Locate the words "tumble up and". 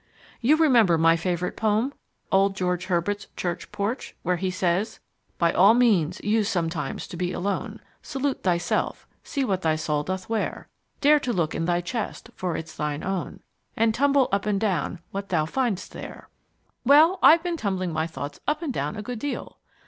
13.93-14.59